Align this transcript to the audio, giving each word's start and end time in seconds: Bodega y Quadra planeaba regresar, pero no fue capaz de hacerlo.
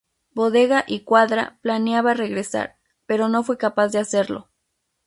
Bodega 0.33 0.83
y 0.87 1.01
Quadra 1.01 1.59
planeaba 1.61 2.15
regresar, 2.15 2.75
pero 3.05 3.29
no 3.29 3.43
fue 3.43 3.59
capaz 3.59 3.89
de 3.89 3.99
hacerlo. 3.99 4.49